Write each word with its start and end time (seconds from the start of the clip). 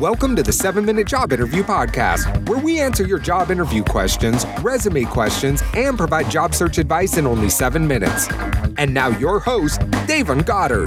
Welcome 0.00 0.36
to 0.36 0.44
the 0.44 0.52
7 0.52 0.84
Minute 0.84 1.08
Job 1.08 1.32
Interview 1.32 1.64
Podcast, 1.64 2.48
where 2.48 2.60
we 2.60 2.78
answer 2.78 3.04
your 3.04 3.18
job 3.18 3.50
interview 3.50 3.82
questions, 3.82 4.46
resume 4.62 5.04
questions, 5.06 5.60
and 5.74 5.98
provide 5.98 6.30
job 6.30 6.54
search 6.54 6.78
advice 6.78 7.16
in 7.16 7.26
only 7.26 7.50
7 7.50 7.84
minutes. 7.84 8.28
And 8.76 8.94
now, 8.94 9.08
your 9.08 9.40
host, 9.40 9.80
Davon 10.06 10.42
Goddard. 10.42 10.86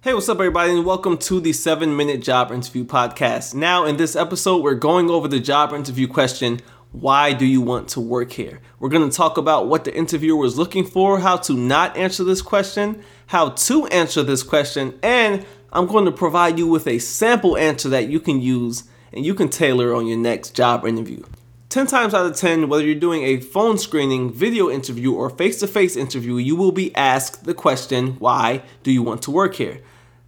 Hey, 0.00 0.12
what's 0.12 0.28
up, 0.28 0.38
everybody, 0.38 0.72
and 0.72 0.84
welcome 0.84 1.18
to 1.18 1.38
the 1.38 1.52
7 1.52 1.96
Minute 1.96 2.20
Job 2.20 2.50
Interview 2.50 2.84
Podcast. 2.84 3.54
Now, 3.54 3.84
in 3.84 3.96
this 3.96 4.16
episode, 4.16 4.60
we're 4.60 4.74
going 4.74 5.08
over 5.08 5.28
the 5.28 5.38
job 5.38 5.72
interview 5.72 6.08
question 6.08 6.60
why 6.92 7.32
do 7.32 7.44
you 7.44 7.60
want 7.60 7.88
to 7.88 8.00
work 8.00 8.32
here? 8.32 8.60
We're 8.78 8.88
going 8.88 9.08
to 9.08 9.16
talk 9.16 9.36
about 9.36 9.68
what 9.68 9.84
the 9.84 9.94
interviewer 9.94 10.38
was 10.38 10.58
looking 10.58 10.84
for, 10.84 11.20
how 11.20 11.36
to 11.38 11.54
not 11.54 11.96
answer 11.96 12.24
this 12.24 12.42
question, 12.42 13.02
how 13.26 13.50
to 13.50 13.86
answer 13.86 14.22
this 14.22 14.42
question, 14.42 14.98
and 15.02 15.44
I'm 15.72 15.86
going 15.86 16.06
to 16.06 16.12
provide 16.12 16.58
you 16.58 16.66
with 16.68 16.86
a 16.86 16.98
sample 16.98 17.56
answer 17.56 17.88
that 17.90 18.08
you 18.08 18.20
can 18.20 18.40
use 18.40 18.84
and 19.12 19.26
you 19.26 19.34
can 19.34 19.48
tailor 19.48 19.94
on 19.94 20.06
your 20.06 20.16
next 20.16 20.54
job 20.54 20.86
interview. 20.86 21.22
10 21.68 21.86
times 21.88 22.14
out 22.14 22.24
of 22.24 22.36
10, 22.36 22.68
whether 22.68 22.84
you're 22.84 22.94
doing 22.94 23.24
a 23.24 23.40
phone 23.40 23.76
screening, 23.76 24.32
video 24.32 24.70
interview, 24.70 25.12
or 25.12 25.28
face 25.28 25.60
to 25.60 25.66
face 25.66 25.96
interview, 25.96 26.36
you 26.36 26.56
will 26.56 26.72
be 26.72 26.94
asked 26.94 27.44
the 27.44 27.52
question, 27.52 28.12
Why 28.18 28.62
do 28.82 28.90
you 28.90 29.02
want 29.02 29.20
to 29.22 29.30
work 29.30 29.56
here? 29.56 29.82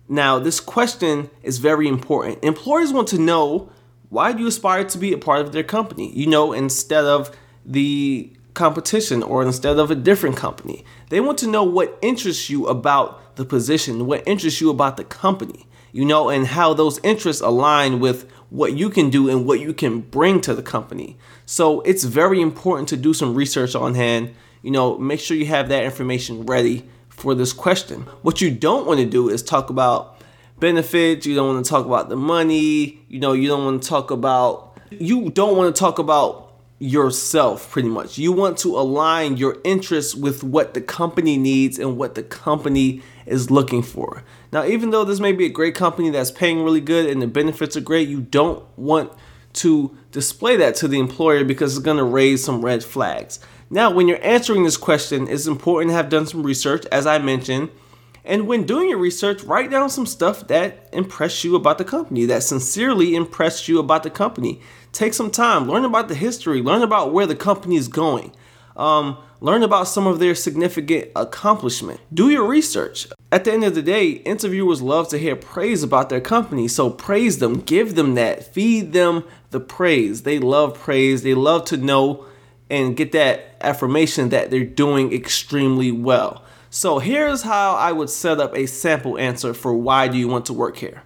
Now, 0.08 0.38
this 0.38 0.58
question 0.58 1.30
is 1.42 1.58
very 1.58 1.86
important. 1.86 2.42
Employers 2.42 2.92
want 2.92 3.08
to 3.08 3.18
know 3.18 3.70
why 4.08 4.32
do 4.32 4.40
you 4.40 4.48
aspire 4.48 4.84
to 4.84 4.98
be 4.98 5.12
a 5.12 5.18
part 5.18 5.40
of 5.40 5.52
their 5.52 5.62
company? 5.62 6.12
You 6.16 6.26
know, 6.26 6.52
instead 6.52 7.04
of 7.04 7.36
the 7.64 8.32
competition 8.58 9.22
or 9.22 9.44
instead 9.44 9.78
of 9.78 9.88
a 9.88 9.94
different 9.94 10.36
company. 10.36 10.84
They 11.10 11.20
want 11.20 11.38
to 11.38 11.46
know 11.46 11.62
what 11.62 11.96
interests 12.02 12.50
you 12.50 12.66
about 12.66 13.36
the 13.36 13.44
position, 13.44 14.04
what 14.06 14.26
interests 14.26 14.60
you 14.60 14.68
about 14.68 14.96
the 14.96 15.04
company, 15.04 15.68
you 15.92 16.04
know, 16.04 16.28
and 16.28 16.44
how 16.44 16.74
those 16.74 16.98
interests 17.04 17.40
align 17.40 18.00
with 18.00 18.28
what 18.50 18.72
you 18.72 18.90
can 18.90 19.10
do 19.10 19.30
and 19.30 19.46
what 19.46 19.60
you 19.60 19.72
can 19.72 20.00
bring 20.00 20.40
to 20.40 20.54
the 20.54 20.62
company. 20.62 21.16
So 21.46 21.82
it's 21.82 22.02
very 22.02 22.40
important 22.40 22.88
to 22.88 22.96
do 22.96 23.14
some 23.14 23.34
research 23.34 23.76
on 23.76 23.94
hand. 23.94 24.34
You 24.62 24.72
know, 24.72 24.98
make 24.98 25.20
sure 25.20 25.36
you 25.36 25.46
have 25.46 25.68
that 25.68 25.84
information 25.84 26.44
ready 26.44 26.84
for 27.08 27.36
this 27.36 27.52
question. 27.52 28.02
What 28.22 28.40
you 28.40 28.50
don't 28.50 28.86
want 28.88 28.98
to 28.98 29.06
do 29.06 29.28
is 29.28 29.40
talk 29.40 29.70
about 29.70 30.17
benefits, 30.60 31.26
you 31.26 31.34
don't 31.34 31.54
want 31.54 31.64
to 31.64 31.68
talk 31.68 31.86
about 31.86 32.08
the 32.08 32.16
money, 32.16 33.00
you 33.08 33.20
know, 33.20 33.32
you 33.32 33.48
don't 33.48 33.64
want 33.64 33.82
to 33.82 33.88
talk 33.88 34.10
about 34.10 34.64
you 34.90 35.30
don't 35.30 35.56
want 35.56 35.74
to 35.74 35.78
talk 35.78 35.98
about 35.98 36.48
yourself 36.78 37.70
pretty 37.70 37.88
much. 37.88 38.18
You 38.18 38.32
want 38.32 38.58
to 38.58 38.78
align 38.78 39.36
your 39.36 39.58
interests 39.64 40.14
with 40.14 40.44
what 40.44 40.74
the 40.74 40.80
company 40.80 41.36
needs 41.36 41.78
and 41.78 41.98
what 41.98 42.14
the 42.14 42.22
company 42.22 43.02
is 43.26 43.50
looking 43.50 43.82
for. 43.82 44.22
Now, 44.52 44.64
even 44.64 44.90
though 44.90 45.04
this 45.04 45.20
may 45.20 45.32
be 45.32 45.44
a 45.44 45.50
great 45.50 45.74
company 45.74 46.10
that's 46.10 46.30
paying 46.30 46.62
really 46.62 46.80
good 46.80 47.06
and 47.06 47.20
the 47.20 47.26
benefits 47.26 47.76
are 47.76 47.80
great, 47.80 48.08
you 48.08 48.20
don't 48.20 48.64
want 48.78 49.12
to 49.54 49.96
display 50.12 50.56
that 50.56 50.76
to 50.76 50.88
the 50.88 51.00
employer 51.00 51.44
because 51.44 51.76
it's 51.76 51.84
going 51.84 51.96
to 51.96 52.04
raise 52.04 52.44
some 52.44 52.64
red 52.64 52.84
flags. 52.84 53.40
Now, 53.70 53.90
when 53.90 54.08
you're 54.08 54.24
answering 54.24 54.62
this 54.62 54.76
question, 54.76 55.28
it's 55.28 55.46
important 55.46 55.90
to 55.90 55.96
have 55.96 56.08
done 56.08 56.26
some 56.26 56.42
research, 56.42 56.86
as 56.92 57.06
I 57.06 57.18
mentioned 57.18 57.70
and 58.28 58.46
when 58.46 58.64
doing 58.64 58.90
your 58.90 58.98
research, 58.98 59.42
write 59.42 59.70
down 59.70 59.88
some 59.88 60.04
stuff 60.04 60.46
that 60.48 60.90
impressed 60.92 61.44
you 61.44 61.56
about 61.56 61.78
the 61.78 61.84
company, 61.84 62.26
that 62.26 62.42
sincerely 62.42 63.14
impressed 63.14 63.68
you 63.68 63.78
about 63.78 64.02
the 64.02 64.10
company. 64.10 64.60
Take 64.92 65.14
some 65.14 65.30
time, 65.30 65.66
learn 65.66 65.86
about 65.86 66.08
the 66.08 66.14
history, 66.14 66.60
learn 66.60 66.82
about 66.82 67.14
where 67.14 67.26
the 67.26 67.34
company 67.34 67.76
is 67.76 67.88
going, 67.88 68.32
um, 68.76 69.16
learn 69.40 69.62
about 69.62 69.88
some 69.88 70.06
of 70.06 70.18
their 70.18 70.34
significant 70.34 71.10
accomplishment. 71.16 72.00
Do 72.12 72.28
your 72.28 72.46
research. 72.46 73.08
At 73.32 73.44
the 73.44 73.52
end 73.52 73.64
of 73.64 73.74
the 73.74 73.80
day, 73.80 74.10
interviewers 74.10 74.82
love 74.82 75.08
to 75.08 75.18
hear 75.18 75.34
praise 75.34 75.82
about 75.82 76.10
their 76.10 76.20
company, 76.20 76.68
so 76.68 76.90
praise 76.90 77.38
them, 77.38 77.60
give 77.62 77.94
them 77.94 78.14
that, 78.16 78.52
feed 78.52 78.92
them 78.92 79.24
the 79.52 79.60
praise. 79.60 80.24
They 80.24 80.38
love 80.38 80.74
praise, 80.74 81.22
they 81.22 81.34
love 81.34 81.64
to 81.66 81.78
know 81.78 82.26
and 82.68 82.94
get 82.94 83.12
that 83.12 83.56
affirmation 83.62 84.28
that 84.28 84.50
they're 84.50 84.64
doing 84.64 85.14
extremely 85.14 85.90
well. 85.90 86.44
So 86.70 86.98
here's 86.98 87.42
how 87.42 87.74
I 87.74 87.92
would 87.92 88.10
set 88.10 88.40
up 88.40 88.56
a 88.56 88.66
sample 88.66 89.18
answer 89.18 89.54
for 89.54 89.72
why 89.72 90.08
do 90.08 90.18
you 90.18 90.28
want 90.28 90.46
to 90.46 90.52
work 90.52 90.76
here. 90.76 91.02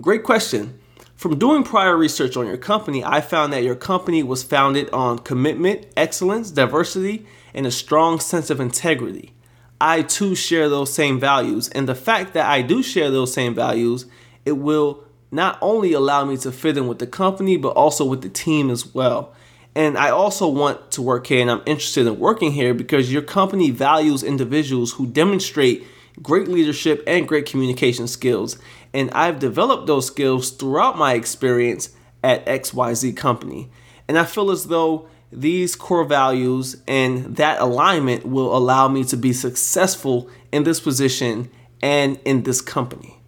Great 0.00 0.22
question. 0.22 0.78
From 1.16 1.38
doing 1.38 1.64
prior 1.64 1.94
research 1.98 2.34
on 2.34 2.46
your 2.46 2.56
company, 2.56 3.04
I 3.04 3.20
found 3.20 3.52
that 3.52 3.62
your 3.62 3.74
company 3.74 4.22
was 4.22 4.42
founded 4.42 4.88
on 4.90 5.18
commitment, 5.18 5.86
excellence, 5.94 6.50
diversity, 6.50 7.26
and 7.52 7.66
a 7.66 7.70
strong 7.70 8.20
sense 8.20 8.48
of 8.48 8.58
integrity. 8.58 9.34
I 9.78 10.00
too 10.00 10.34
share 10.34 10.70
those 10.70 10.92
same 10.92 11.20
values, 11.20 11.68
and 11.68 11.86
the 11.86 11.94
fact 11.94 12.32
that 12.32 12.46
I 12.46 12.62
do 12.62 12.82
share 12.82 13.10
those 13.10 13.34
same 13.34 13.54
values, 13.54 14.06
it 14.46 14.52
will 14.52 15.04
not 15.30 15.58
only 15.60 15.92
allow 15.92 16.24
me 16.24 16.38
to 16.38 16.50
fit 16.50 16.78
in 16.78 16.88
with 16.88 17.00
the 17.00 17.06
company, 17.06 17.58
but 17.58 17.76
also 17.76 18.04
with 18.06 18.22
the 18.22 18.30
team 18.30 18.70
as 18.70 18.94
well. 18.94 19.34
And 19.74 19.96
I 19.96 20.10
also 20.10 20.48
want 20.48 20.90
to 20.92 21.02
work 21.02 21.26
here 21.26 21.40
and 21.40 21.50
I'm 21.50 21.62
interested 21.64 22.06
in 22.06 22.18
working 22.18 22.52
here 22.52 22.74
because 22.74 23.12
your 23.12 23.22
company 23.22 23.70
values 23.70 24.22
individuals 24.22 24.92
who 24.92 25.06
demonstrate 25.06 25.86
great 26.22 26.48
leadership 26.48 27.02
and 27.06 27.26
great 27.26 27.46
communication 27.46 28.08
skills. 28.08 28.58
And 28.92 29.10
I've 29.12 29.38
developed 29.38 29.86
those 29.86 30.06
skills 30.06 30.50
throughout 30.50 30.98
my 30.98 31.14
experience 31.14 31.90
at 32.22 32.44
XYZ 32.46 33.16
company. 33.16 33.70
And 34.08 34.18
I 34.18 34.24
feel 34.24 34.50
as 34.50 34.64
though 34.66 35.08
these 35.32 35.76
core 35.76 36.04
values 36.04 36.82
and 36.88 37.36
that 37.36 37.60
alignment 37.60 38.26
will 38.26 38.56
allow 38.56 38.88
me 38.88 39.04
to 39.04 39.16
be 39.16 39.32
successful 39.32 40.28
in 40.50 40.64
this 40.64 40.80
position 40.80 41.48
and 41.80 42.18
in 42.24 42.42
this 42.42 42.60
company. 42.60 43.18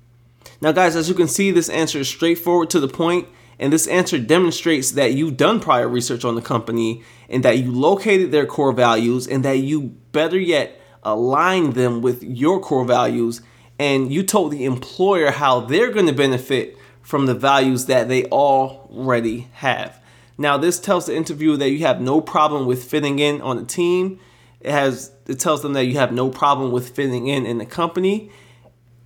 Now, 0.61 0.73
guys, 0.73 0.97
as 0.97 1.09
you 1.09 1.15
can 1.15 1.29
see, 1.29 1.51
this 1.51 1.69
answer 1.69 2.01
is 2.01 2.09
straightforward 2.09 2.71
to 2.71 2.81
the 2.81 2.89
point 2.89 3.29
and 3.63 3.73
this 3.73 3.87
answer 3.87 4.19
demonstrates 4.19 4.91
that 4.91 5.15
you've 5.15 5.37
done 5.37 5.61
prior 5.61 5.87
research 5.87 6.25
on 6.25 6.35
the 6.35 6.43
company 6.43 7.05
and 7.29 7.45
that 7.45 7.59
you 7.59 7.71
located 7.71 8.33
their 8.33 8.45
core 8.45 8.73
values 8.73 9.29
and 9.29 9.45
that 9.45 9.59
you, 9.59 9.95
better 10.11 10.39
yet, 10.39 10.81
aligned 11.05 11.75
them 11.75 12.03
with 12.03 12.25
your 12.25 12.59
core 12.59 12.85
values 12.85 13.41
and 13.79 14.13
you 14.13 14.25
told 14.25 14.51
the 14.51 14.65
employer 14.65 15.31
how 15.31 15.61
they're 15.61 15.93
going 15.93 16.09
to 16.09 16.13
benefit 16.13 16.77
from 17.03 17.27
the 17.27 17.35
values 17.35 17.87
that 17.87 18.09
they 18.09 18.25
already 18.25 19.47
have. 19.53 20.03
Now, 20.37 20.59
this 20.59 20.81
tells 20.81 21.07
the 21.07 21.15
interviewer 21.15 21.57
that 21.59 21.71
you 21.71 21.87
have 21.87 22.01
no 22.01 22.21
problem 22.21 22.67
with 22.67 22.83
fitting 22.83 23.21
in 23.21 23.41
on 23.43 23.59
the 23.59 23.65
team. 23.65 24.19
It 24.61 24.73
has 24.73 25.13
it 25.29 25.39
tells 25.39 25.63
them 25.63 25.75
that 25.75 25.85
you 25.85 25.95
have 25.95 26.13
no 26.13 26.31
problem 26.31 26.73
with 26.73 26.97
fitting 26.97 27.29
in 27.29 27.47
in 27.47 27.59
the 27.59 27.67
company 27.67 28.33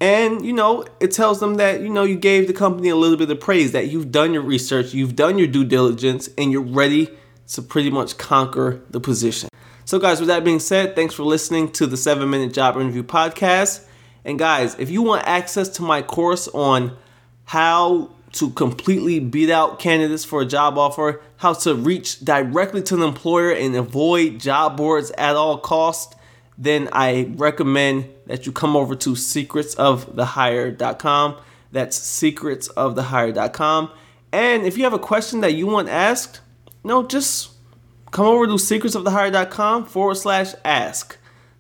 and, 0.01 0.45
you 0.45 0.53
know, 0.53 0.85
it 1.01 1.13
tells 1.13 1.41
them 1.41 1.55
that, 1.55 1.81
you 1.81 1.89
know, 1.89 2.05
you 2.05 2.17
gave 2.17 2.47
the 2.47 2.53
company 2.53 2.89
a 2.89 2.97
little 2.97 3.17
bit 3.17 3.31
of 3.31 3.41
praise, 3.41 3.73
that 3.73 3.89
you've 3.89 4.13
done 4.13 4.35
your 4.35 4.43
research, 4.43 4.93
you've 4.93 5.17
done 5.17 5.39
your 5.39 5.47
due 5.47 5.65
diligence, 5.65 6.29
and 6.37 6.53
you're 6.53 6.63
ready 6.63 7.09
to 7.49 7.63
pretty 7.63 7.91
much 7.91 8.19
conquer 8.19 8.83
the 8.91 9.01
position. 9.01 9.49
So, 9.85 9.99
guys, 9.99 10.19
with 10.21 10.29
that 10.29 10.45
being 10.45 10.61
said, 10.61 10.97
thanks 10.97 11.15
for 11.15 11.23
listening 11.23 11.73
to 11.73 11.87
the 11.87 11.97
7 11.97 12.29
Minute 12.29 12.53
Job 12.53 12.77
Interview 12.77 13.05
Podcast. 13.05 13.87
And, 14.25 14.39
guys, 14.39 14.75
if 14.79 14.91
you 14.91 15.01
want 15.01 15.27
access 15.27 15.69
to 15.71 15.83
my 15.83 16.03
course 16.03 16.49
on 16.49 16.97
how 17.45 18.11
to 18.33 18.51
completely 18.51 19.21
beat 19.21 19.49
out 19.49 19.79
candidates 19.79 20.25
for 20.25 20.43
a 20.43 20.45
job 20.45 20.77
offer, 20.77 21.23
how 21.37 21.55
to 21.55 21.75
reach 21.75 22.23
directly 22.25 22.83
to 22.83 22.97
an 22.97 23.03
employer 23.03 23.53
and 23.53 23.75
avoid 23.75 24.41
job 24.41 24.77
boards 24.77 25.11
at 25.13 25.37
all 25.37 25.57
costs, 25.59 26.15
then 26.59 26.89
I 26.93 27.33
recommend 27.37 28.09
that 28.27 28.45
you 28.47 28.53
come 28.53 28.77
over 28.77 28.95
to 28.97 29.11
secretsofthehire.com. 29.11 31.37
That's 31.73 31.99
secretsofthehire.com. 31.99 33.91
And 34.33 34.65
if 34.65 34.79
you 34.79 34.85
have 34.85 34.93
a 34.93 34.99
question 34.99 35.41
that 35.41 35.55
you 35.55 35.67
want 35.67 35.89
asked, 35.89 36.41
no, 36.83 37.07
just 37.07 37.51
come 38.11 38.27
over 38.27 38.47
to 38.47 38.55
secretsofthehire.com 38.55 39.87
forward 39.87 40.17
slash 40.17 40.55
ask. 40.65 41.17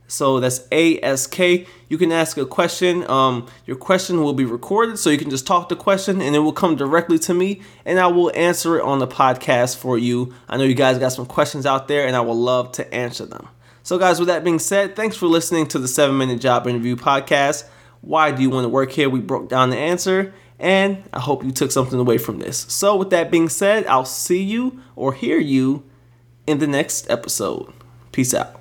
So 0.08 0.40
that's 0.40 0.66
ASK. 0.70 1.38
You 1.38 1.98
can 1.98 2.12
ask 2.12 2.36
a 2.36 2.46
question. 2.46 3.08
Um, 3.10 3.46
your 3.66 3.76
question 3.76 4.22
will 4.22 4.34
be 4.34 4.44
recorded, 4.44 4.98
so 4.98 5.10
you 5.10 5.18
can 5.18 5.30
just 5.30 5.46
talk 5.46 5.68
the 5.68 5.76
question 5.76 6.20
and 6.20 6.36
it 6.36 6.40
will 6.40 6.52
come 6.52 6.76
directly 6.76 7.18
to 7.20 7.34
me, 7.34 7.62
and 7.84 7.98
I 7.98 8.06
will 8.06 8.30
answer 8.34 8.78
it 8.78 8.82
on 8.82 9.00
the 9.00 9.08
podcast 9.08 9.76
for 9.76 9.98
you. 9.98 10.32
I 10.48 10.56
know 10.56 10.64
you 10.64 10.74
guys 10.74 10.98
got 10.98 11.12
some 11.12 11.26
questions 11.26 11.66
out 11.66 11.88
there, 11.88 12.06
and 12.06 12.14
I 12.14 12.20
will 12.20 12.36
love 12.36 12.72
to 12.72 12.94
answer 12.94 13.26
them. 13.26 13.48
So, 13.86 13.98
guys, 13.98 14.18
with 14.18 14.26
that 14.26 14.42
being 14.42 14.58
said, 14.58 14.96
thanks 14.96 15.16
for 15.16 15.26
listening 15.26 15.68
to 15.68 15.78
the 15.78 15.86
7 15.86 16.18
Minute 16.18 16.40
Job 16.40 16.66
Interview 16.66 16.96
Podcast. 16.96 17.68
Why 18.00 18.32
do 18.32 18.42
you 18.42 18.50
want 18.50 18.64
to 18.64 18.68
work 18.68 18.90
here? 18.90 19.08
We 19.08 19.20
broke 19.20 19.48
down 19.48 19.70
the 19.70 19.76
answer, 19.76 20.34
and 20.58 21.08
I 21.12 21.20
hope 21.20 21.44
you 21.44 21.52
took 21.52 21.70
something 21.70 21.96
away 21.96 22.18
from 22.18 22.40
this. 22.40 22.66
So, 22.68 22.96
with 22.96 23.10
that 23.10 23.30
being 23.30 23.48
said, 23.48 23.86
I'll 23.86 24.04
see 24.04 24.42
you 24.42 24.80
or 24.96 25.12
hear 25.12 25.38
you 25.38 25.84
in 26.48 26.58
the 26.58 26.66
next 26.66 27.08
episode. 27.08 27.72
Peace 28.10 28.34
out. 28.34 28.60